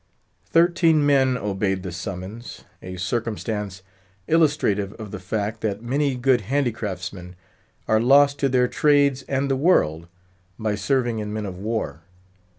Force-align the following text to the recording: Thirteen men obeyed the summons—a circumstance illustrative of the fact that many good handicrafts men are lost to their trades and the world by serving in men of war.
Thirteen 0.47 1.05
men 1.05 1.37
obeyed 1.37 1.83
the 1.83 1.91
summons—a 1.91 2.97
circumstance 2.97 3.83
illustrative 4.25 4.93
of 4.93 5.11
the 5.11 5.19
fact 5.19 5.61
that 5.61 5.83
many 5.83 6.15
good 6.15 6.41
handicrafts 6.41 7.13
men 7.13 7.35
are 7.87 7.99
lost 7.99 8.39
to 8.39 8.49
their 8.49 8.67
trades 8.67 9.21
and 9.29 9.47
the 9.47 9.55
world 9.55 10.07
by 10.57 10.73
serving 10.73 11.19
in 11.19 11.31
men 11.31 11.45
of 11.45 11.59
war. 11.59 12.01